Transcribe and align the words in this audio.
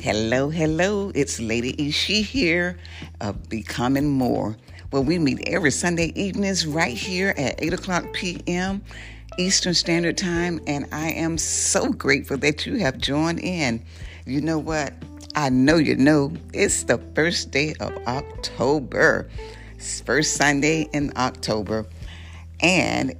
Hello, 0.00 0.48
hello. 0.48 1.12
It's 1.14 1.38
Lady 1.40 1.74
Ishi 1.76 2.22
here 2.22 2.78
of 3.20 3.50
Becoming 3.50 4.08
More, 4.08 4.56
where 4.88 5.02
we 5.02 5.18
meet 5.18 5.46
every 5.46 5.70
Sunday 5.70 6.10
evenings 6.14 6.66
right 6.66 6.96
here 6.96 7.34
at 7.36 7.62
8 7.62 7.74
o'clock 7.74 8.10
p.m. 8.14 8.80
Eastern 9.36 9.74
Standard 9.74 10.16
Time. 10.16 10.58
And 10.66 10.86
I 10.90 11.10
am 11.10 11.36
so 11.36 11.92
grateful 11.92 12.38
that 12.38 12.64
you 12.64 12.76
have 12.78 12.96
joined 12.96 13.40
in. 13.40 13.84
You 14.24 14.40
know 14.40 14.58
what? 14.58 14.94
I 15.34 15.50
know 15.50 15.76
you 15.76 15.96
know 15.96 16.32
it's 16.54 16.84
the 16.84 16.96
first 17.14 17.50
day 17.50 17.74
of 17.78 17.94
October, 18.06 19.28
first 20.06 20.32
Sunday 20.32 20.88
in 20.94 21.12
October, 21.18 21.84
and 22.60 23.14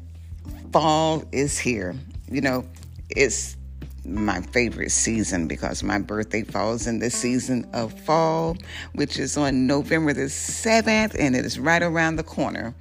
fall 0.72 1.24
is 1.30 1.58
here. 1.58 1.94
You 2.30 2.40
know, 2.40 2.64
it's 3.10 3.58
my 4.04 4.40
favorite 4.40 4.90
season 4.90 5.46
because 5.46 5.82
my 5.82 5.98
birthday 5.98 6.42
falls 6.42 6.86
in 6.86 6.98
the 6.98 7.10
season 7.10 7.68
of 7.72 7.92
fall, 8.00 8.56
which 8.94 9.18
is 9.18 9.36
on 9.36 9.66
November 9.66 10.12
the 10.12 10.22
7th, 10.22 11.14
and 11.18 11.36
it 11.36 11.44
is 11.44 11.58
right 11.58 11.82
around 11.82 12.16
the 12.16 12.22
corner. 12.22 12.74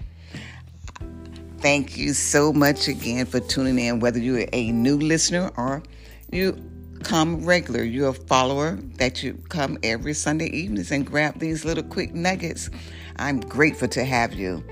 Thank 1.60 1.98
you 1.98 2.14
so 2.14 2.54
much 2.54 2.88
again 2.88 3.26
for 3.26 3.42
tuning 3.42 3.80
in, 3.80 4.00
whether 4.00 4.20
you're 4.20 4.48
a 4.54 4.72
new 4.72 4.98
listener 4.98 5.52
or 5.58 5.84
you 6.32 6.58
come 7.04 7.46
regular, 7.46 7.84
you're 7.84 8.10
a 8.10 8.14
follower 8.14 8.78
that 8.98 9.24
you 9.24 9.34
come 9.50 9.78
every 9.84 10.14
Sunday 10.14 10.48
evenings 10.48 10.92
and 10.92 11.06
grab 11.06 11.40
these 11.40 11.66
little 11.66 11.84
quick 11.84 12.14
nuggets. 12.14 12.70
I'm 13.18 13.40
grateful 13.40 13.88
to 13.90 14.06
have 14.06 14.34
you. 14.34 14.64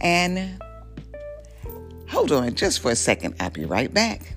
And 0.00 0.62
hold 2.08 2.32
on 2.32 2.54
just 2.54 2.80
for 2.80 2.90
a 2.90 2.96
second, 2.96 3.34
I'll 3.40 3.50
be 3.50 3.64
right 3.64 3.92
back. 3.92 4.36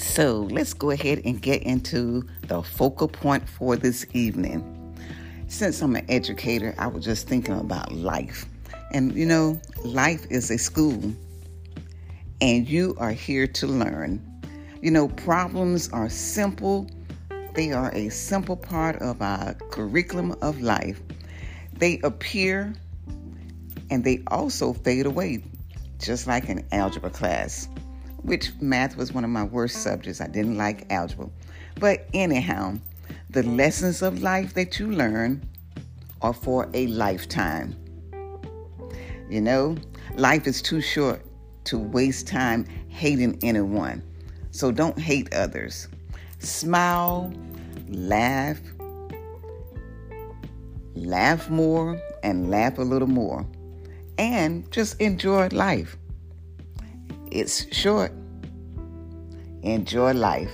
So 0.00 0.48
let's 0.50 0.72
go 0.72 0.90
ahead 0.90 1.20
and 1.26 1.40
get 1.42 1.62
into 1.62 2.26
the 2.48 2.62
focal 2.62 3.06
point 3.06 3.46
for 3.46 3.76
this 3.76 4.06
evening. 4.14 4.64
Since 5.46 5.82
I'm 5.82 5.94
an 5.94 6.06
educator, 6.08 6.74
I 6.78 6.86
was 6.86 7.04
just 7.04 7.28
thinking 7.28 7.54
about 7.60 7.92
life. 7.92 8.46
And 8.92 9.14
you 9.14 9.26
know, 9.26 9.60
life 9.84 10.26
is 10.30 10.50
a 10.50 10.56
school, 10.56 11.14
and 12.40 12.66
you 12.66 12.96
are 12.98 13.12
here 13.12 13.46
to 13.46 13.66
learn. 13.66 14.24
You 14.80 14.90
know, 14.90 15.08
problems 15.08 15.90
are 15.90 16.08
simple, 16.08 16.88
they 17.54 17.72
are 17.72 17.94
a 17.94 18.08
simple 18.08 18.56
part 18.56 18.96
of 19.02 19.20
our 19.20 19.52
curriculum 19.70 20.34
of 20.40 20.62
life. 20.62 20.98
They 21.74 22.00
appear 22.02 22.74
and 23.90 24.02
they 24.02 24.22
also 24.28 24.72
fade 24.72 25.04
away, 25.04 25.44
just 25.98 26.26
like 26.26 26.48
an 26.48 26.66
algebra 26.72 27.10
class 27.10 27.68
which 28.22 28.52
math 28.60 28.96
was 28.96 29.12
one 29.12 29.24
of 29.24 29.30
my 29.30 29.44
worst 29.44 29.82
subjects. 29.82 30.20
I 30.20 30.26
didn't 30.26 30.56
like 30.56 30.90
algebra. 30.90 31.28
But 31.78 32.06
anyhow, 32.12 32.78
the 33.30 33.42
lessons 33.42 34.02
of 34.02 34.22
life 34.22 34.54
that 34.54 34.78
you 34.78 34.90
learn 34.90 35.48
are 36.22 36.34
for 36.34 36.68
a 36.74 36.86
lifetime. 36.88 37.76
You 39.28 39.40
know, 39.40 39.76
life 40.16 40.46
is 40.46 40.60
too 40.60 40.80
short 40.80 41.24
to 41.64 41.78
waste 41.78 42.26
time 42.26 42.66
hating 42.88 43.38
anyone. 43.42 44.02
So 44.50 44.72
don't 44.72 44.98
hate 44.98 45.32
others. 45.32 45.88
Smile, 46.40 47.32
laugh, 47.88 48.58
laugh 50.94 51.48
more, 51.48 52.00
and 52.22 52.50
laugh 52.50 52.78
a 52.78 52.82
little 52.82 53.08
more. 53.08 53.46
And 54.18 54.70
just 54.72 55.00
enjoy 55.00 55.48
life. 55.52 55.96
It's 57.30 57.72
short. 57.72 58.12
Enjoy 59.62 60.12
life. 60.12 60.50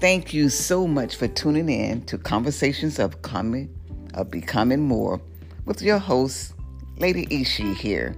Thank 0.00 0.34
you 0.34 0.48
so 0.48 0.88
much 0.88 1.14
for 1.14 1.28
tuning 1.28 1.68
in 1.68 2.02
to 2.06 2.18
Conversations 2.18 2.98
of 2.98 3.22
Coming 3.22 3.72
of 4.14 4.28
Becoming 4.28 4.80
More 4.80 5.20
with 5.64 5.82
your 5.82 5.98
host, 5.98 6.54
Lady 6.98 7.28
Ishi 7.30 7.74
here, 7.74 8.16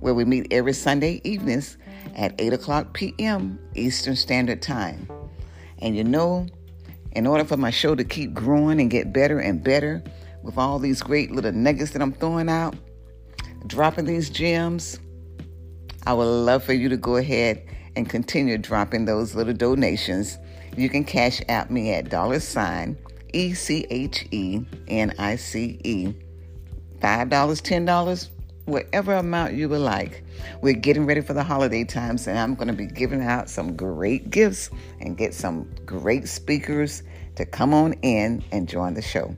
where 0.00 0.14
we 0.14 0.24
meet 0.24 0.48
every 0.50 0.72
Sunday 0.72 1.20
evenings 1.22 1.78
at 2.16 2.34
8 2.40 2.54
o'clock 2.54 2.92
p.m. 2.92 3.56
Eastern 3.74 4.16
Standard 4.16 4.62
Time. 4.62 5.08
And 5.78 5.96
you 5.96 6.02
know, 6.02 6.48
in 7.12 7.28
order 7.28 7.44
for 7.44 7.56
my 7.56 7.70
show 7.70 7.94
to 7.94 8.02
keep 8.02 8.34
growing 8.34 8.80
and 8.80 8.90
get 8.90 9.12
better 9.12 9.38
and 9.38 9.62
better 9.62 10.02
with 10.42 10.58
all 10.58 10.80
these 10.80 11.02
great 11.02 11.30
little 11.30 11.52
nuggets 11.52 11.92
that 11.92 12.02
I'm 12.02 12.12
throwing 12.12 12.48
out, 12.48 12.74
dropping 13.68 14.06
these 14.06 14.28
gems, 14.28 14.98
I 16.06 16.12
would 16.12 16.24
love 16.24 16.62
for 16.62 16.72
you 16.72 16.88
to 16.88 16.96
go 16.96 17.16
ahead 17.16 17.66
and 17.96 18.08
continue 18.08 18.58
dropping 18.58 19.04
those 19.04 19.34
little 19.34 19.52
donations. 19.52 20.38
You 20.76 20.88
can 20.88 21.02
Cash 21.02 21.42
App 21.48 21.68
me 21.68 21.92
at 21.92 22.10
dollar 22.10 22.38
sign 22.38 22.96
E 23.32 23.54
C 23.54 23.86
H 23.90 24.26
E 24.30 24.60
N 24.86 25.12
I 25.18 25.34
C 25.34 25.80
E. 25.82 26.14
$5, 27.00 27.28
$10, 27.28 28.28
whatever 28.64 29.14
amount 29.14 29.54
you 29.54 29.68
would 29.68 29.80
like. 29.80 30.24
We're 30.62 30.72
getting 30.74 31.06
ready 31.06 31.20
for 31.20 31.34
the 31.34 31.42
holiday 31.42 31.84
times, 31.84 32.26
and 32.26 32.38
I'm 32.38 32.54
going 32.54 32.68
to 32.68 32.74
be 32.74 32.86
giving 32.86 33.22
out 33.22 33.50
some 33.50 33.76
great 33.76 34.30
gifts 34.30 34.70
and 35.00 35.16
get 35.16 35.34
some 35.34 35.70
great 35.84 36.26
speakers 36.28 37.02
to 37.34 37.44
come 37.44 37.74
on 37.74 37.92
in 38.02 38.42
and 38.52 38.68
join 38.68 38.94
the 38.94 39.02
show. 39.02 39.36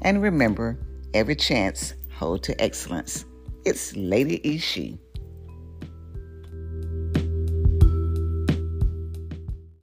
And 0.00 0.22
remember, 0.22 0.78
every 1.12 1.36
chance, 1.36 1.92
hold 2.16 2.42
to 2.44 2.58
excellence. 2.60 3.24
It's 3.64 3.94
Lady 3.96 4.40
Ishi. 4.42 4.98